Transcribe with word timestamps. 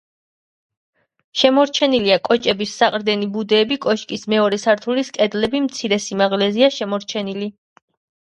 შემორჩენილია 1.41 2.15
კოჭების 2.29 2.71
საყრდენი 2.79 3.27
ბუდეები 3.35 3.77
კოშკის 3.83 4.25
მეორე 4.35 4.59
სართულის 4.63 5.13
კედლები 5.19 5.63
მცირე 5.67 5.99
სიმაღლეზეა 6.07 6.71
შემორჩენილი. 6.79 7.51